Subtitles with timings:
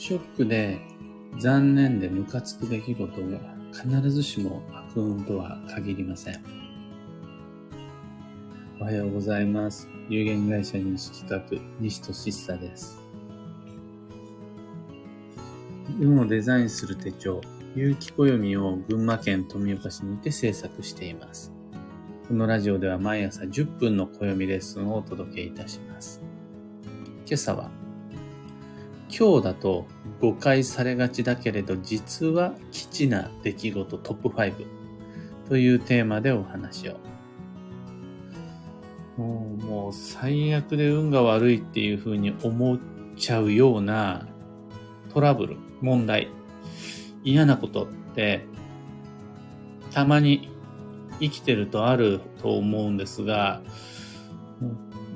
[0.00, 0.80] ショックで
[1.38, 3.38] 残念でムカつく出来事が
[3.70, 6.42] 必ずしも悪運とは限りません。
[8.80, 9.86] おはようございます。
[10.08, 12.98] 有限会社西企画、西俊久です。
[16.00, 17.42] 運をデザインする手帳、
[17.76, 21.52] 有機暦を群馬県富岡市にて制作しています。
[22.26, 26.22] このラジオでは毎朝10分の暦レッスンをお届けいたします。
[27.26, 27.79] 今朝は、
[29.20, 29.86] 今日だと
[30.22, 34.64] 誤解されがちだけれど実は基地な出来事トップ5
[35.46, 36.96] というテーマでお話を。
[39.18, 42.78] もうもう最悪で運が悪いっていう風に思っ
[43.18, 44.26] ちゃうような
[45.12, 46.30] トラブル、問題、
[47.22, 48.46] 嫌なことって
[49.90, 50.48] たまに
[51.20, 53.60] 生きてるとあると思うんですが、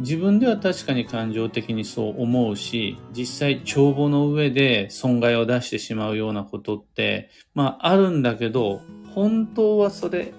[0.00, 8.80] 自分では確かに感情的にそう思うし、実際帳簿の上で損害を出してしまうようなことって、まああるんだけど、
[9.14, 10.32] 本当はそれ、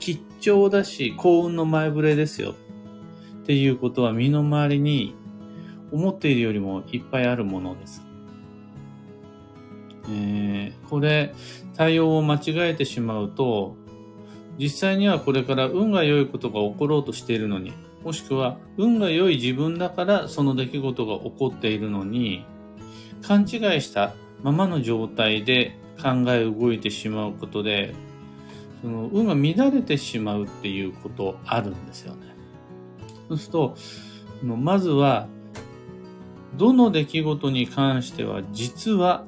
[0.00, 2.54] 吉兆だし幸運の前触れですよ
[3.42, 5.14] っていうことは身の回りに
[5.92, 8.02] 思っているよりもいっぱいあるものです。
[10.10, 11.34] えー、これ、
[11.76, 13.76] 対応を間違えてしまうと、
[14.58, 17.72] 実際にはこれから運が良いことが起ころうとしているのに、
[18.04, 22.44] もしくは運が良い自分だからその出来事が起こっているのに、
[23.22, 23.48] 勘違い
[23.80, 27.94] したままの状態で考え動いてしまうことで、
[28.82, 32.34] その運が乱れてしまうっていうことあるんですよね。
[33.28, 33.76] そうすると、
[34.44, 35.26] まずは、
[36.56, 39.24] どの出来事に関しては実は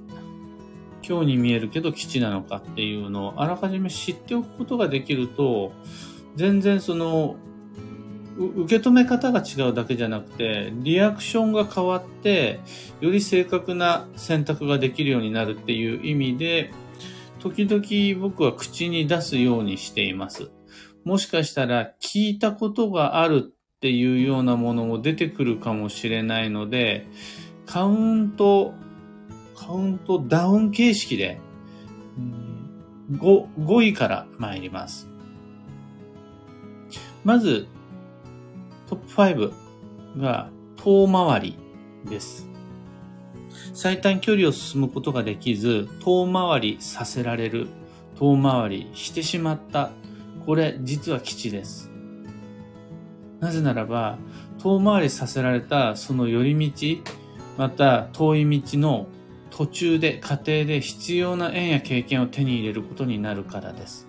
[1.03, 5.73] 今日に見えるけど基地なのかっていうのをあらかじめ知っておくことができると、
[6.35, 7.37] 全然その、
[8.39, 12.61] 受け止め方が違うだけじゃなくて、リアクションが変わって、
[13.01, 16.73] より正確な選択ができるようになるっていう意味で、
[17.39, 20.51] 時々僕は口に出すようにしています。
[21.05, 27.07] もしかしたら聞いたことがあるっていうようなものも出てくるかもしれないので、
[27.65, 28.75] カウント、
[29.57, 31.39] カウントダウン形式で
[33.13, 35.09] 5, 5位から参ります。
[37.25, 37.69] まず、
[38.89, 41.59] トップ5が遠回り
[42.09, 42.49] です。
[43.75, 47.69] 最短距離を進むことができず、遠回りさせられる、
[48.19, 49.91] 遠回りしてしまった。
[50.47, 51.91] これ、実は基地です。
[53.41, 54.19] なぜならば、
[54.59, 57.13] 遠回りさせられたその寄り道、
[57.59, 59.07] また遠い道の
[59.51, 64.07] 途中で、過程で必要な縁や経験を手に入れることになるからです。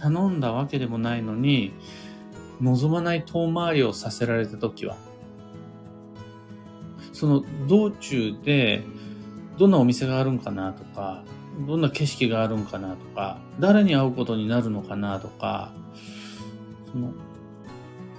[0.00, 1.72] 頼んだわけでもないのに、
[2.62, 4.96] 望まない遠回りをさせられたときは、
[7.12, 8.84] その道中で
[9.58, 11.24] どんなお店があるんかなとか、
[11.66, 15.72] どんな景色があるんかなとか、誰に会うことになるのかなとか、
[16.90, 17.12] その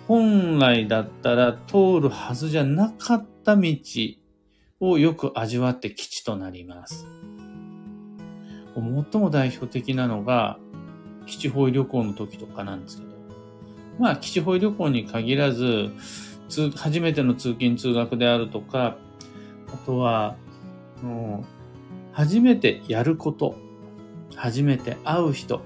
[0.07, 3.73] 本来だったら通るはずじゃなかった道
[4.81, 7.07] をよく味わって基地となります。
[8.75, 10.59] 最も代表的なのが、
[11.25, 13.12] 基地方位旅行の時とかなんですけど、
[13.99, 15.91] まあ、基地方旅行に限らず、
[16.75, 18.97] 初めての通勤通学であるとか、
[19.73, 20.35] あとは、
[21.01, 21.45] もう
[22.13, 23.55] 初めてやること、
[24.35, 25.61] 初めて会う人、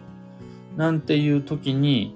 [0.76, 2.16] なんていう時に、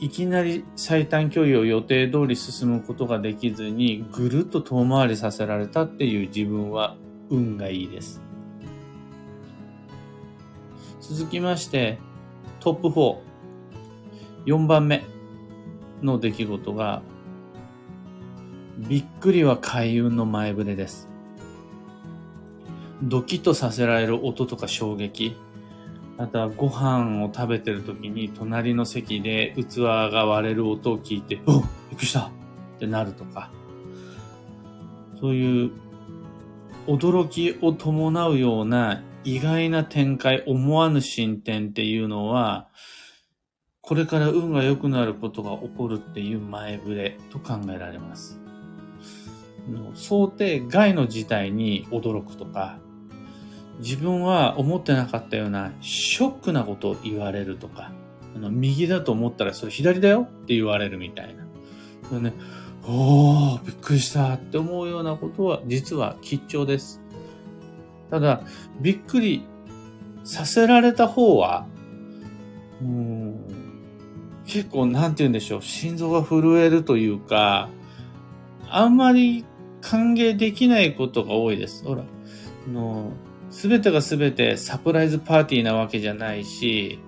[0.00, 6.96] いきなり最短距離を予定通り進むことができずに、ぐるっと遠回りさせられたっていう自分は
[7.30, 8.20] 運がいいです。
[11.00, 11.98] 続きまして、
[12.58, 13.31] トップ4。
[14.46, 15.04] 4番目
[16.02, 17.02] の出来事が、
[18.78, 21.08] びっくりは開運の前触れです。
[23.02, 25.36] ドキッとさせられる音とか衝撃。
[26.18, 31.62] あとはご飯を食べてる時に隣の席で器が割れる音を聞いて、おびっ
[31.96, 32.30] くりしたっ
[32.78, 33.50] てなるとか。
[35.20, 35.70] そういう
[36.86, 42.68] 驚きを伴うような意外な展開、思わぬ進展っていうのは、
[43.92, 48.40] これから運が良くなることが起こるっていう前触れと考えられます。
[49.92, 52.78] 想定外の事態に驚くとか、
[53.80, 57.92] 自分は思ってなかったようなショックなことを言われるとか、
[58.34, 61.44] あの右だと思ったらそれ左だよって言われるみたいな。
[62.08, 62.32] それね、
[62.88, 67.02] おー、びっくりしたって思うようなことは実は吉兆です。
[68.08, 68.40] ただ、
[68.80, 69.44] びっくり
[70.24, 71.66] させられた方は、
[72.80, 73.11] うん
[74.46, 77.68] 結構なんて言うんでしょう、心臓が震えるというか、
[78.68, 79.44] あんまり
[79.80, 81.84] 歓迎できないことが多いです。
[81.84, 82.04] ほら、
[82.72, 83.12] の、
[83.50, 86.98] すべてがすべてサプライズパーティーなわけじゃないし、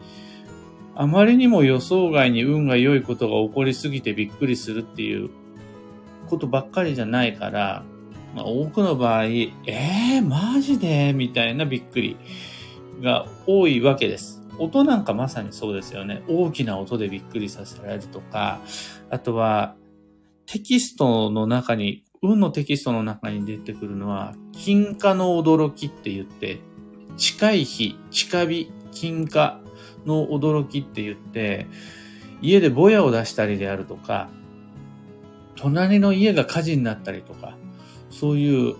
[0.95, 5.31] あまりにも予想外に運が良いことが起こりすぎてびっくりするっていう
[6.29, 7.83] ことばっかりじゃないから、
[8.35, 11.13] まあ、多くの場合、えー、マジで？
[11.13, 12.17] みたいなびっくり
[13.01, 14.44] が多いわけです。
[14.59, 16.23] 音なんかまさにそうですよね。
[16.29, 18.61] 大きな音でびっくりさせられるとか、
[19.11, 19.77] あとは
[20.47, 26.61] テキストの中に、運のテキストの中に出てくるのは、金貨の驚きって言って、
[27.17, 29.61] 近い日、近火、金貨
[30.07, 31.67] の驚きって言って、
[32.41, 34.29] 家でぼやを出したりであるとか、
[35.57, 37.57] 隣の家が火事になったりとか、
[38.11, 38.77] そういう、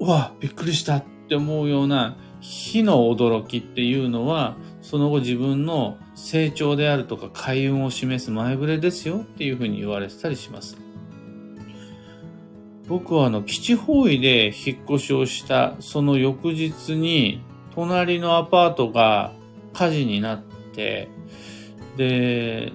[0.00, 4.56] うわ、びっくりしたって思うような火の驚きっていうのは、
[4.88, 10.78] その後自分の成長であるとか開運を示す前触れですよっていうふうに言われてたりします。
[12.86, 17.42] 僕はあの基地方位で引っ越しをしたその翌日に
[17.74, 19.34] 隣のアパートが
[19.74, 20.42] 火事になっ
[20.74, 21.10] て、
[21.98, 22.72] で、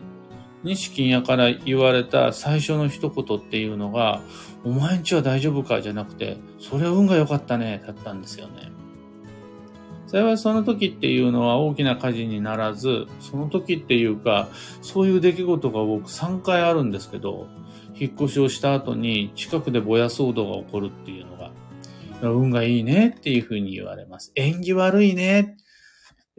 [0.63, 4.21] 西金屋から言われた最初の一言っていうのが、
[4.63, 5.81] お前んちは大丈夫か？
[5.81, 8.71] じゃなくて、それは運が良かったね、だったんですよね。
[10.13, 14.47] 幸いその時っていうのは大きな火事にならず、その時っていうか、
[14.83, 17.47] そういう出来事が僕3回あるんですけど、
[17.99, 21.51] 引っ越しをした後に近くでぼや騒動が起こるっていうのが、
[22.21, 24.31] 運がいいねっていうふうに言われます。
[24.35, 25.57] 縁起悪いね。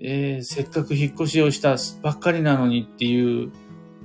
[0.01, 3.51] えー、せっかく引っ越しをしたばっかりなのにっていう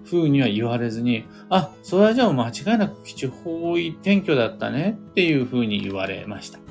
[0.03, 6.68] 風には言われずに、あ、それはじゃあ間違いなく基地方位転居だったねっていう風に言われました。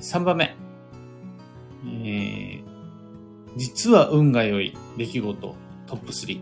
[0.00, 0.56] 3番目。
[1.84, 2.64] えー、
[3.56, 5.56] 実は運が良い出来事
[5.86, 6.40] トップ3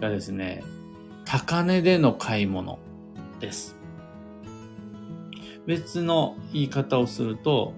[0.00, 0.62] がですね、
[1.24, 2.78] 高値での買い物
[3.40, 3.76] です。
[5.66, 7.74] 別の言い方をすると、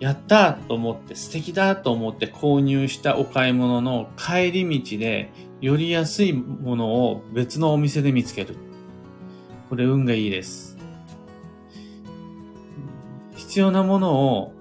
[0.00, 8.54] やったと思って素敵だと思って購入したお買い物の帰り道でより安いものを別のお店で見つける。
[9.68, 10.67] これ運がいいです。
[13.48, 14.52] 必要なものを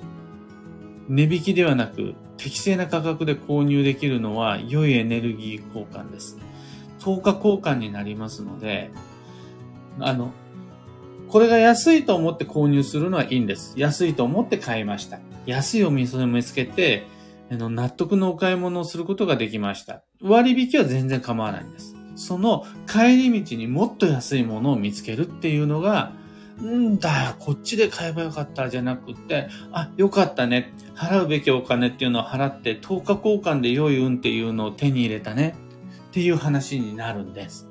[1.10, 6.38] 値引きではなく適正な価格で購入できるのは良いエネルギー交換です。
[7.00, 8.92] 10日交換になりますので、
[10.00, 10.32] あの、
[11.28, 13.74] これが安いと思って購入するのはいいんです。
[13.76, 15.20] 安いと思って買いました。
[15.46, 17.08] 安いお店を見つけて、
[17.52, 20.02] あの納得のお買い物をすることができました。
[20.22, 21.94] 割引は全然構わないんです。
[22.16, 26.14] その帰り道にもっと安いものを見つけるっていうのが、
[26.62, 30.74] んだよ、こっちで買えばよかったじゃなくて、あ、よかったね。
[30.96, 35.56] 払うべきお金っていうのを払って、10日交換で良い運っていうのを手に入れたね。
[36.10, 37.70] っていう話になるんです。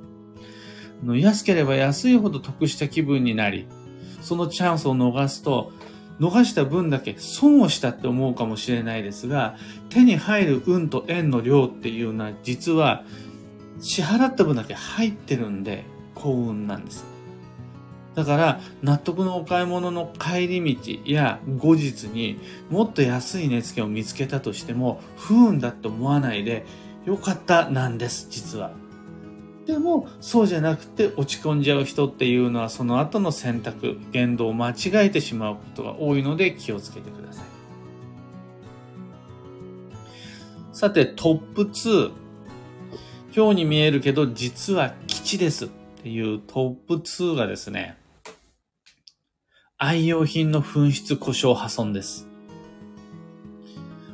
[1.04, 3.66] 安ければ安いほど得した気分になり、
[4.20, 5.72] そのチャンスを逃すと、
[6.20, 9.56] 逃した分だけ損をしたって思うかもしれないですが、
[9.90, 13.04] 手に入る運と円の量っていうのは実は
[13.80, 15.84] 支払った分だけ入ってるんで
[16.14, 17.15] 幸運なんです。
[18.16, 22.40] だから納得のお買い物の帰り道や後日に
[22.70, 26.64] もっと安い値付けを見つけたとしても不運だって思わないで
[27.04, 28.72] よかったなんです、実は。
[29.66, 37.44] でも、そうじゃなくて落ち込んじゃう人っていうのはその後の選択、言動を間違えてしまうことが多いので気をつけてください。
[40.72, 42.10] さて、トップ2。
[43.34, 45.68] 今日に見えるけど実は基地ですっ
[46.02, 47.98] ていうトップ2がですね、
[49.78, 52.26] 愛用品の紛失故障破損です。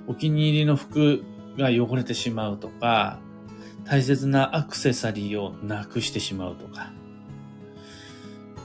[0.09, 1.23] お気に入りの服
[1.57, 3.21] が汚れてしまうとか、
[3.85, 6.91] 大切なアクセサリーをなくしてしまうとか、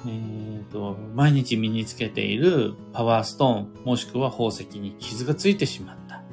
[0.07, 6.23] えーと、毎日身につけているパワーストーン、もしくは宝石に傷がついてしまった。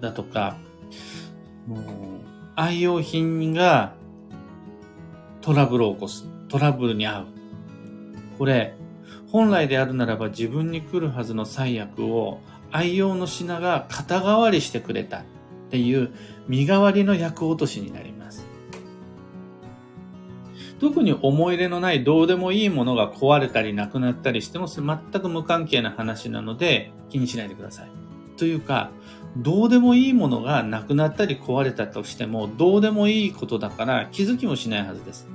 [0.00, 0.56] だとか、
[1.66, 1.80] もう
[2.54, 3.94] 愛用品が
[5.40, 6.28] トラブルを起こす。
[6.48, 7.26] トラブルに遭う。
[8.38, 8.76] これ、
[9.32, 15.24] 本来であるならば自分に来るはずの最悪を愛用の品が肩代わりしてくれた。
[15.70, 16.10] っていう
[16.48, 18.44] 身代わりの役落としになります。
[20.80, 27.90] 特に思い入れのないどうでもいいものが壊れたりなくなったりしても全く無関係な話なので気にしないでください。
[28.36, 28.90] というか、
[29.36, 35.28] どうでもいいものがなくなったり壊れたとしてもどうでもいいことだから気づきもしないはずです。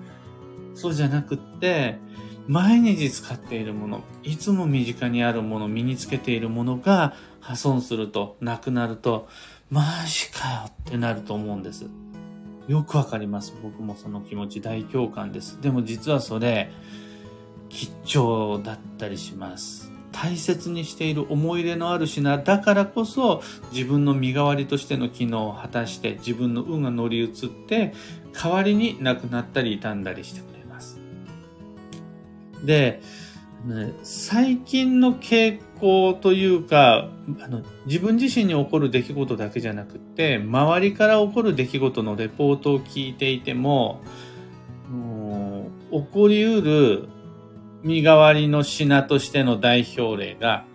[0.73, 1.97] そうじゃなくって、
[2.47, 9.27] 毎日使っているもの、いつも身近にあるもの、身につけているものが破損すると、なくなると、
[9.71, 11.87] マジかよってなると思うんです。
[12.67, 13.53] よくわかります。
[13.63, 15.59] 僕もその気持ち大共感です。
[15.61, 16.71] でも実はそれ、
[17.69, 19.91] 吉兆だったりします。
[20.11, 27.93] 大切にしている思い入れのある品だからこそ自分の身代わりとしての機能を果たして自分の運が乗り移って
[28.31, 30.54] 代わりに亡くなったり傷んだりしてくれ。
[32.65, 33.01] で、
[33.65, 37.09] ね最近の傾向というか
[37.41, 44.01] あの自分自身に起こる出来事だけじゃなくって周りから起こる出来事のレポートを聞いていても
[45.91, 47.09] 起こりうる
[47.81, 50.65] 身代わりの品としての代表例が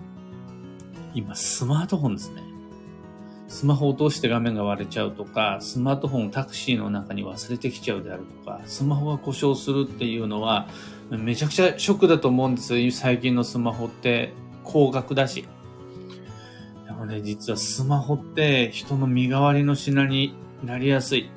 [1.15, 2.51] 今スマートフォンですね。
[3.49, 10.69] スマホを通して画面が割れちゃうとか、スマートフォンをタクシーの中に忘れてきちゃうであるとか、スマホが故障するっていうのは、
[11.11, 12.91] めちゃくちゃショックだと思うんですよ。
[12.93, 14.33] 最近のスマホって
[14.65, 15.47] 高額だし。
[16.87, 21.31] でもね、実はスマホって人の身代わりの品になりやすい。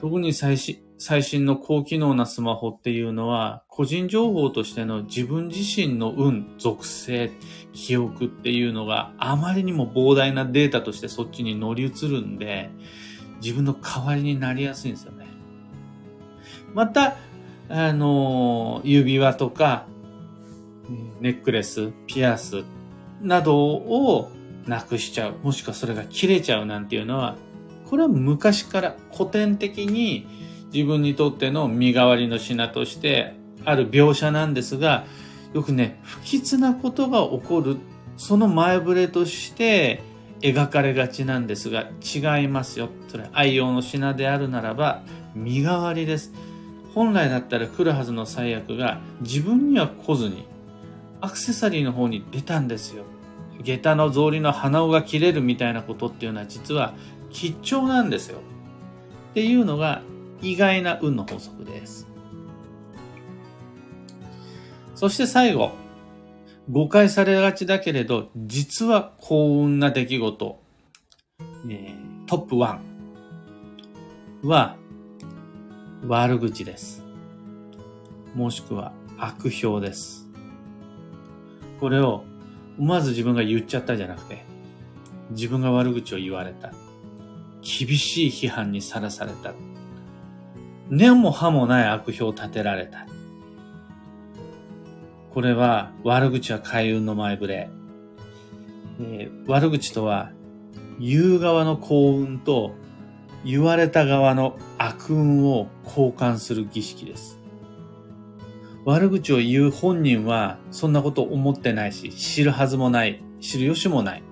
[0.00, 7.30] 特に最新最新の高機能なスマホっていうのは、個人情報としての自分自身の運、属性、
[7.72, 12.70] 記憶っていうのがあまりにも膨大なデータとしてそっちに乗り移るんで、
[13.40, 15.26] 自分の代わりになりやすいんですよね。
[16.74, 17.16] また、
[17.70, 19.86] あの、指輪とか、
[21.20, 22.64] ネックレス、ピアス
[23.22, 24.28] などを
[24.66, 25.34] なくしちゃう。
[25.44, 27.36] もしくはそれが切れちゃうなんていうのは、
[27.88, 30.26] これは昔から古典的に
[30.72, 33.34] 自分にとっての身代わりの品として
[33.64, 35.04] ある描写なんですが、
[35.54, 37.76] よくね、不吉なことが起こる、
[38.16, 40.02] その前触れとして
[40.40, 42.88] 描かれがちなんですが、違いますよ。
[43.08, 45.02] それ、愛用の品であるならば、
[45.36, 46.32] 身代わりです。
[46.94, 50.46] 本来だったら来るはずの最悪が自分には来ずに、
[51.20, 53.04] アクセサリーの方に出たんですよ。
[53.62, 56.94] 下駄の草履の鼻緒が切れるみたいなことっていうのは実は
[57.30, 58.38] 吉兆なんですよ。
[59.30, 60.02] っていうのが
[60.40, 62.06] 意外な運の法則です。
[64.94, 65.72] そして最後、
[66.70, 70.60] 誤解されがちだけれど、実は幸運な出来事、
[71.68, 72.78] えートップ1
[74.44, 74.76] は
[76.06, 77.04] 悪口です。
[78.34, 80.26] もしくは悪評です。
[81.78, 82.24] これを
[82.78, 84.44] 思わず自分が言っちゃったじゃなくて、
[85.30, 86.72] 自分が悪口を言われた。
[87.60, 89.52] 厳しい批判にさらされた。
[90.88, 93.06] 根も葉もない悪評を立てられた。
[95.34, 97.70] これは悪口は開運の前触れ。
[99.00, 100.32] えー悪口とは
[100.98, 102.74] 言う側の幸運と
[103.44, 107.38] 言われた側の悪運を交換する儀式です。
[108.84, 114.22] 悪口を言う本人はそんなこと思ってないし、知るはずもない、知る由もない。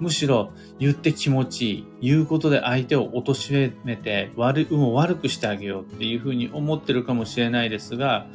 [0.00, 8.26] むしろ言って気持ちいい、言うことで相手を貶めて悪運を悪くしてあげようっていうふうに思ってるかもしれないですが、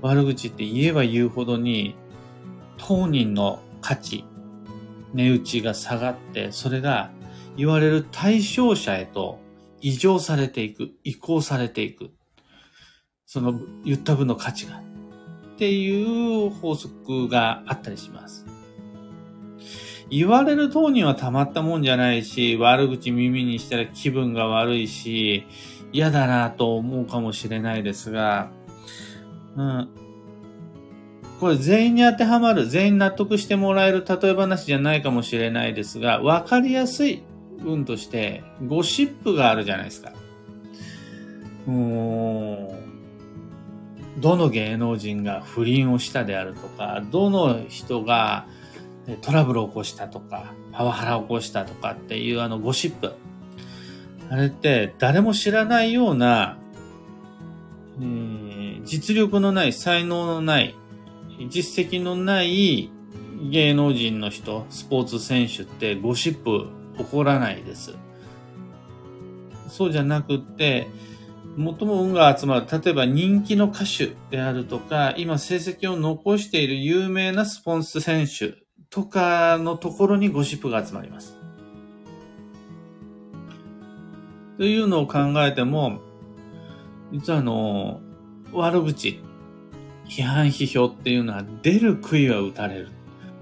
[0.00, 1.94] 悪口って言えば言うほどに
[2.78, 4.24] 当人の価値、
[5.12, 7.10] 値打ちが下がって、それが
[7.56, 9.38] 言われる対象者へと
[9.80, 12.10] 異常されていく、移行されていく。
[13.26, 14.82] その言った分の価値が。
[15.54, 18.44] っていう法則があったりします。
[20.10, 25.46] 言われる当人はたまったもんじゃないし、悪口耳にしたら気分が悪いし、
[25.92, 28.50] 嫌だなと思うかもしれないですが、
[29.56, 29.88] うん。
[31.40, 37.22] これ全員に当てはまる、全員納得してもらえる例え話じゃないかもしれないですが、わかりやすい
[37.62, 40.12] 運として、ゴシップがあるじゃないですか。
[41.66, 42.68] うーん。
[44.18, 48.46] どの芸能人が不倫をしたであるとか、どの人が
[49.22, 53.14] トラブルを起こしたとか、パワハラを起こしたとかっていうあのゴシップ。
[54.30, 56.58] あれって誰も知らないような、
[58.00, 60.74] えー実力のない、才能のない、
[61.48, 62.90] 実績のない
[63.50, 67.94] 芸能人の人、スポーツ選手ってゴシップ起こらないです。
[69.68, 70.86] そうじゃなくって、
[71.56, 78.54] 最も運が集まる、例えば人気の歌手であるとか、今成績を残している有名なスポーツ選手
[78.90, 81.36] とかのところにゴシップが集まります。
[84.58, 86.00] というのを考えても、
[87.12, 88.00] 実はあの、
[88.52, 89.20] 悪口、
[90.08, 92.88] 批判批評っていうのは出る杭は打たれる。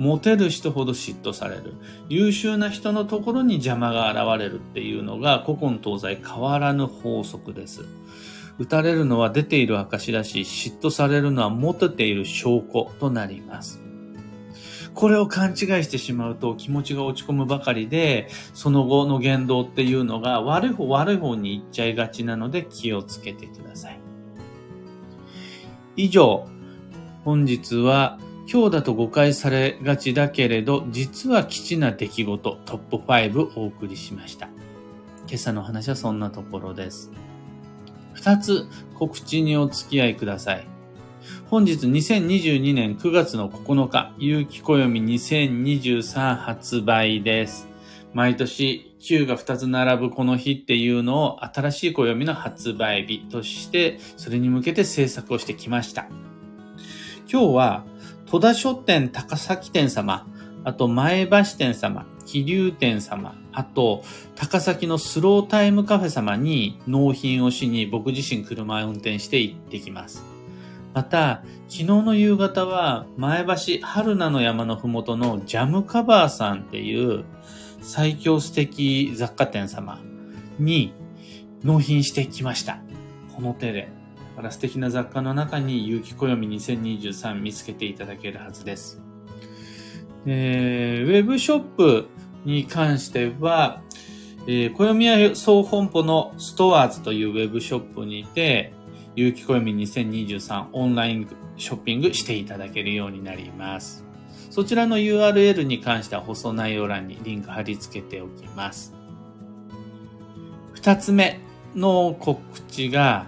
[0.02, 1.74] モテる人ほど嫉妬される。
[2.08, 7.84] 優秀な人のところに邪魔が現れるっていうのが古今東西変わらぬ法則です。
[8.58, 13.80] 打たれるのは出ている証だし、嫉妬されるのはモテている証拠となります。
[14.92, 24.00] これを勘違いしてしまうと気持ちが落ち込むばかりで、その後の言動っていうのが悪い方悪い方に行っちゃいがちなので気をつけてください。
[25.94, 26.48] 以上、
[27.24, 28.18] 本日は
[28.50, 34.48] 今日だと誤解されがちだけれど、実は基地な出来事トップ5お送りしました。
[35.26, 37.10] 今朝の話はそんなところです。
[38.14, 40.66] 二つ告知にお付き合いください。
[41.46, 47.68] 本日2022年9月の9日、有機暦2023発売です。
[48.12, 56.08] 毎年9が2つ並ぶこの日っていうのを新しい暦の発売日として、それに向けて制作をしてきました。
[57.30, 57.84] 今日は
[58.32, 60.26] 戸田書店高崎店様、
[60.64, 64.04] あと前橋店様、気流店様、あと
[64.36, 70.24] 高崎のスロータイムカフェ様に納品をしに僕自身車を運転して行ってきます。
[70.94, 77.26] また、昨日の夕方は前橋春菜の山のふもとのジャムカバーさんっていう
[77.82, 80.00] 最強素敵雑貨店様
[80.58, 80.94] に
[81.62, 82.78] 納品してきました。
[83.36, 84.01] この手で。
[84.32, 89.00] から素敵な雑貨の中に有機暦2023見つけていただけるはずです。
[90.26, 92.08] えー、ウェブショップ
[92.44, 93.82] に関しては、
[94.46, 98.72] えー、暦屋総本舗のストアーズというウェブショップにて、
[99.14, 104.04] 有機暦2023オンラインショッピングしていただけるようになります。
[104.50, 108.94] そちらの URL に関しては放送内容欄にリンク貼り付けておきます。
[110.74, 111.40] 二つ目
[111.74, 113.26] の告知が、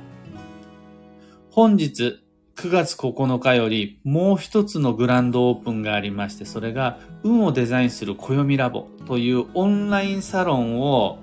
[1.55, 2.19] 本日
[2.57, 11.21] 9月9日よりもう一つのグランドオープンがありまして、それが運をデザインする暦ラボというオンラインサロンを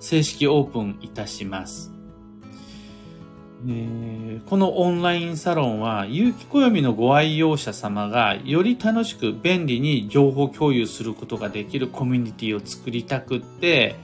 [0.00, 1.92] 正式オープンいたします。
[3.68, 13.96] え、このオンラインサロンは、有機暦のご愛用者様がより楽しく便利に情報共有することができるコミュニティを作りたくって、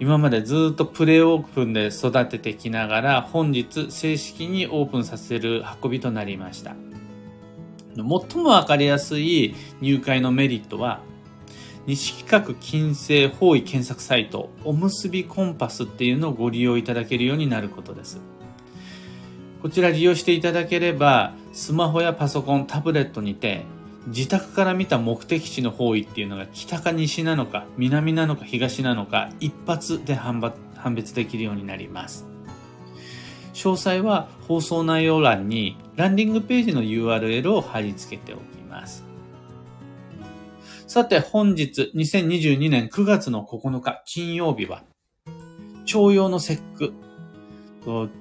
[0.00, 6.74] 今までずっとプレオープンで育ててきながら本日正式にオープンさせる運びとなりました。
[7.94, 11.00] 最もわかりやすい入会のメリットは
[11.86, 18.20] 西企画金星方位検索サイトおむすびコンパスっていうのをご利用いただけるようになることです。
[19.60, 23.64] こちら利用していただければスマホやパソコン、タブレットにて
[24.06, 30.40] 自宅から見た目的地の方位っていうのが北か西なのか南なのか東なのか一発で判
[30.94, 32.26] 別できるようになります。
[33.54, 39.04] 詳細は放送内容欄にランディングページの URL を貼り付けておきます。
[40.88, 44.82] さて本日2022年9月の9日金曜日は
[45.84, 46.92] 徴用の節句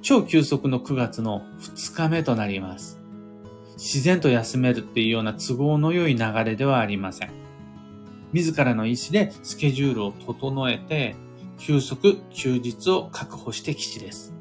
[0.01, 3.00] 超急速の9月の2日目となります。
[3.81, 7.31] 自然と休めるっていうような都合の良い流れではありません。
[8.31, 11.15] 自らの意思でスケジュールを整えて、
[11.57, 14.35] 休息、休日を確保して基地です。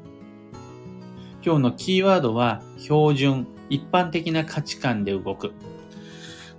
[1.43, 5.53] 今日のキーワードは、標準、一般的な価値観で動く。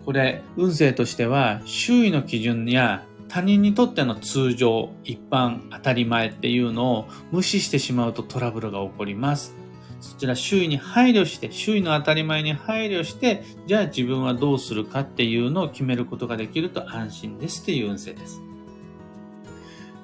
[0.05, 9.62] これ、運勢としては、周囲の基準や他人にとっての通常、一般、当たり前っていうのを無視してしまうとトラブルが起こります。
[10.03, 18.43] そちら周囲に配慮して、周囲の当たり前に配慮して、じゃあ自分はどうするかっていうのを決めることができると安心ですっていう運勢です。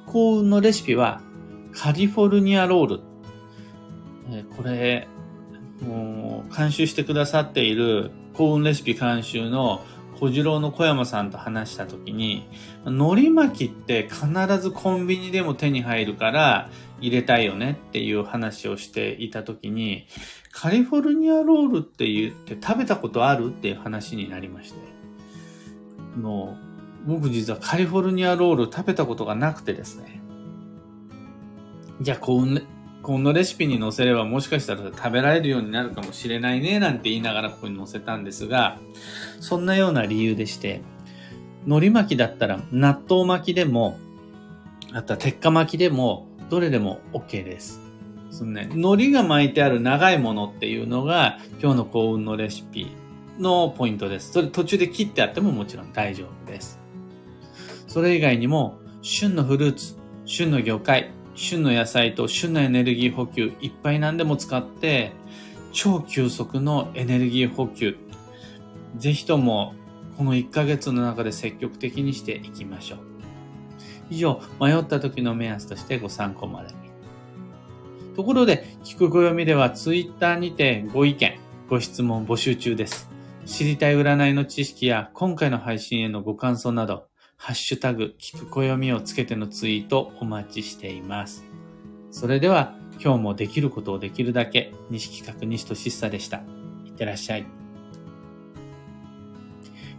[0.07, 1.21] 幸運のレシピは、
[1.73, 3.01] カリフォルニアロール。
[4.57, 5.09] これ、
[5.83, 9.85] もう、監修してくださっている幸運レシピ監修の
[10.21, 12.49] 小次郎の小山さんと話した時に、
[12.85, 14.27] 海苔巻きって必
[14.61, 20.07] ずコンビニでも手に入るから入れたいよねっていう話をしていた時に、
[20.53, 24.99] カリフォルニアロールって言って食べたことあるっていう話になりまして。
[26.19, 26.57] の
[27.07, 30.21] 僕実はカリフォルニアロール食べたことがなくてですね。
[32.01, 32.63] じゃあこう
[33.03, 38.79] このレシピに載せればもしかしたら食べられるようになるかもしれないねなんて言いながらここに載せたんですが、
[39.41, 40.83] そんなような理由でして、
[41.65, 43.99] 海苔巻きだったら納豆巻きでも、
[44.93, 47.81] あとは鉄火巻きでも、どれでも OK です。
[48.31, 52.89] そのね、海苔が巻いてある長いものっていうのが今日の幸運のレシピ
[53.39, 54.33] のポイントです。
[54.33, 56.79] それ途中で切ってあってももちろん大丈夫です。
[57.87, 65.13] それ以外にも、旬のフルーツ、旬の魚介、旬の野菜と旬のエネルギー補給いっぱい何でも使って
[65.73, 67.97] 超急速のエネルギー補給
[68.97, 69.75] ぜひとも
[70.17, 73.08] この1ヶ月の中で積極的にしていきましょう。
[74.11, 76.75] 以上、迷った時の目安としてご参考までに。
[78.16, 83.11] ところで、聞く暦ではツイッターにてご意見、ご質問募集中です。
[83.47, 91.44] 知りたい占いの知識や今回の配信へのご感想など、ハッシュタグ、聞く暦をつけてのツイートお待ちしています。
[92.11, 96.38] それでは、今日もできることをできるだけ、西企画西俊久でした。
[96.85, 97.47] いってらっしゃい。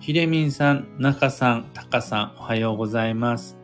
[0.02, 3.59] ひでみんさん、なかさん、たかさん、おはようございます。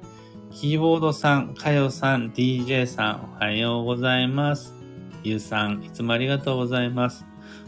[0.55, 4.73] キーボードさん、かよさん、DJ さん、おはようございます。
[5.21, 7.25] ゆうさん、いつもありがとうございます。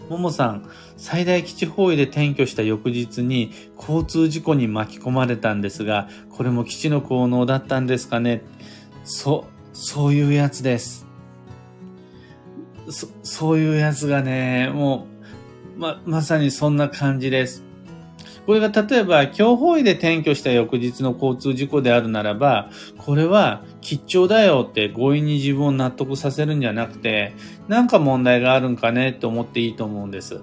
[0.07, 8.41] ももさん、最大基地方位で転居した翌日に交通事故に巻き込まれたんですが、これも基地の効能だったんですかね
[9.03, 11.05] そ、そういうやつです。
[12.89, 15.07] そ、そういうやつがね、も
[15.75, 17.66] う、ま、まさにそんな感じです。
[18.47, 27.33] これが例えば、強法医で転居した翌日の交通事故であるならば、これは吉兆だよって強引に自分を納得させるんじゃなくて、
[27.67, 30.39] なんか問題があるんかねって思っていいと思うんです。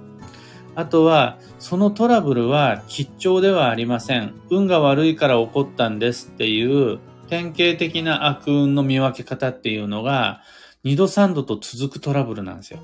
[0.75, 4.35] あとは、そのトラブルは吉兆ではありません。
[4.51, 6.99] 運が悪いから起こったんですっていう
[7.31, 10.43] 典型的な悪運の見分け方っていうのが、
[10.85, 12.81] 2度3度と続くトラブルなんですよ。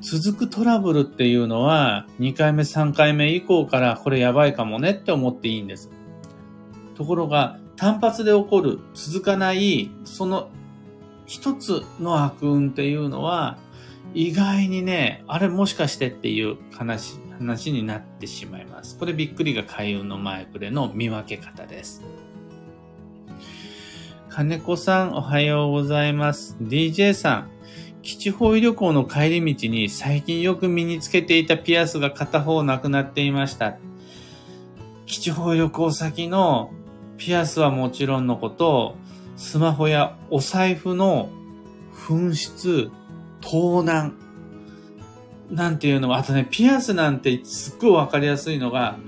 [0.00, 5.90] 続くトラブルっていうのは、2回目、3回目以降からこれやばいかもねって思っていいんです。
[6.94, 10.48] ところが、単発で起こる、続かない、その
[11.26, 13.58] 一つの悪運っていうのは、
[14.14, 18.98] 意外にね、あれもしかしてっていう話、話になってしまいます。
[18.98, 22.02] これびっくりが開運の前触れの見分け方です。
[24.30, 26.56] 金子さんおはようございます。
[26.60, 27.50] DJ さん、
[28.06, 33.78] 基地方旅行の帰り道に最近よく身につけていたピアスが片方なくなっていました。
[35.06, 36.70] 基地方旅行先の
[37.16, 38.94] ピアスはもちろんのこと、
[39.36, 41.30] スマホやお財布の
[41.92, 42.92] 紛失、
[43.40, 44.14] 盗難、
[45.50, 48.98] なんていうのが、あとね、ピアスなんてすっごいわかりやすいのが、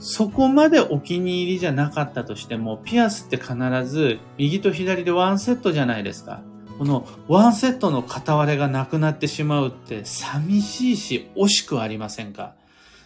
[0.00, 6.42] そこまでお気に入りじゃなかったとしても、ピアスって必ず右と左でワンセットじゃないですか。
[6.78, 12.54] このワンセットの片割れがなくなってしまうって寂しいし惜しくありませんか？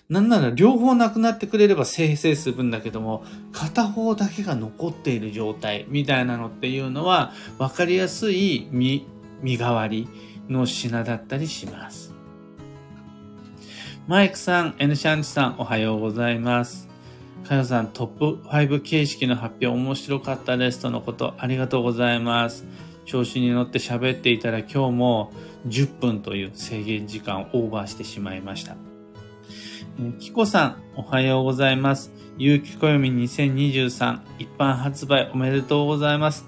[0.08, 9.06] なんなら両方なくなってくれれば生成するんだけども、片方だけが残っている状態みたいなのっていうのは分かりやすい身、
[9.40, 10.08] 身代わり
[10.48, 12.12] の品だったりします。
[14.08, 16.88] マイクさん、N シャンチさん、おはようございます。
[17.44, 22.64] かよさん、トップ5形式の発表面白かったですとのことありがとうございます。
[23.10, 25.32] 調子に乗って喋っていたら今日も
[25.66, 28.76] 10分という制限時間をオーバーしてしまいました。
[30.20, 32.12] キコさん、おはようございます。
[32.38, 36.46] 有機暦2023一般発売おめでとうございます。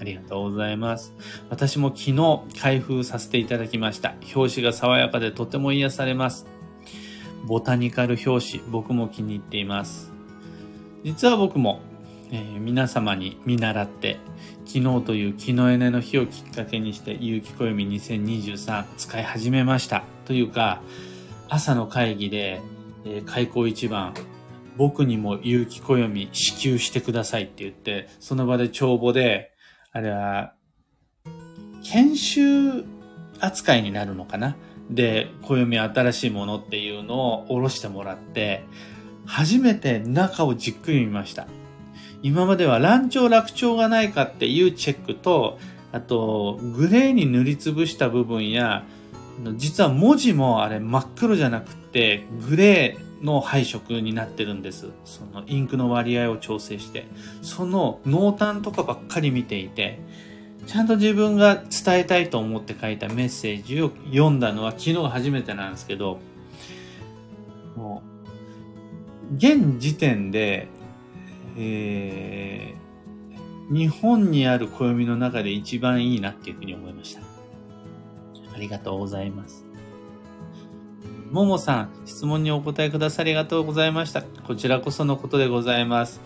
[0.00, 1.14] ありがとうございます。
[1.50, 4.16] 私も昨日開封させていただきました。
[4.34, 6.48] 表紙が爽やかでとても癒されます。
[7.46, 10.12] ボタニカル表紙、僕も気に入っています。
[11.04, 11.80] 実は僕も、
[12.30, 14.18] えー、皆様に見習って
[14.66, 20.02] 昨日という気のエネの日をきっかけにして有機暦2023使い始めました。
[20.24, 20.82] というか
[21.48, 22.60] 朝の会議で、
[23.04, 24.14] えー、開口一番
[24.76, 29.52] 僕にも有機暦支給してくださいって言ってその場で帳簿で
[29.92, 30.52] あれは
[31.84, 32.84] 研修
[33.38, 34.56] 扱いになるのかな？
[34.90, 38.64] で暦新しいものっていうのを下ろしてもらって
[39.24, 41.46] 初めて中をじっくり見ました。
[42.22, 45.58] 今までは乱調落調がないかっていうチェックと、
[45.92, 48.84] あと、グレーに塗りつぶした部分や、
[49.56, 54.88] 実は文字もあれ真っ黒じゃなくて、グレーの配色になってるんです。
[55.04, 57.06] そのインクの割合を調整して。
[57.42, 60.00] その濃淡とかばっかり見ていて、
[60.66, 66.18] ちゃんと自分が伝えたいと思って書いたメッセージを読んだのは昨日初めてなんですけど、
[67.76, 68.02] も
[69.32, 70.68] う、現時点で
[71.58, 77.22] えー、日本にある暦の中で一番いいなっていうふうに思いました。
[78.54, 79.64] ありがとうございます。
[81.30, 84.22] ももさん、質問にお答えくださりありがとうございました。
[84.22, 86.20] こちらこそのことでございます。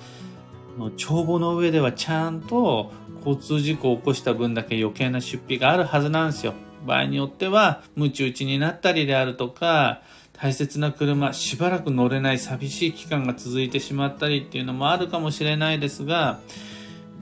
[0.97, 6.55] 帳簿の上ではちゃんと交通事故を起こした分だけ余計な出費があるはずなんですよ。
[6.87, 10.03] 場合によっては、ムチ打ちになったりであるとか、
[10.41, 16.41] 大切な車、しばらく乗れない寂しい期間が続いてしまったりっていうのもあるかもしれないですが、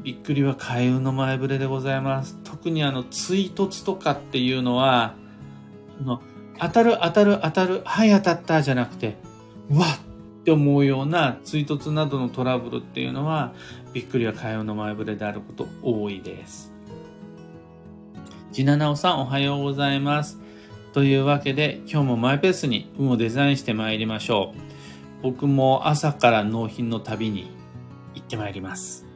[0.02, 2.36] びっくりは開運の前触れでございます。
[2.44, 5.14] 特にあの、追突とかっていうのは、
[6.00, 6.22] あの
[6.60, 9.16] 当たる当たる当たる、はい当たったじゃなくて、
[9.70, 10.08] うわっ
[10.48, 13.52] って思うような追突などのトラブルっていうのは、
[13.92, 16.72] びっくりは開運の前触れであること多いです。
[18.50, 20.40] ジナナオさんおはようございます。
[20.98, 25.22] というわけで今日もマイペースに運をデザインしてまいりましょう。
[25.22, 27.52] 僕も朝から納品の旅に
[28.16, 29.07] 行ってまいります。